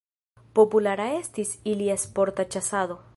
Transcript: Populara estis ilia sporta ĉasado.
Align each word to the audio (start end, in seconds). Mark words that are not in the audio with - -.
Populara 0.59 1.05
estis 1.17 1.53
ilia 1.75 2.01
sporta 2.05 2.51
ĉasado. 2.57 3.03